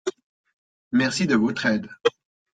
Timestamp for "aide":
1.67-1.87